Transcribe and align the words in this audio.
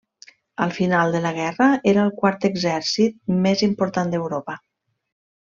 Al 0.63 0.71
final 0.77 1.11
de 1.15 1.21
la 1.25 1.31
guerra 1.35 1.67
era 1.93 2.05
el 2.07 2.11
quart 2.23 2.49
exèrcit 2.51 3.21
més 3.47 3.63
important 3.71 4.15
d'Europa. 4.15 4.61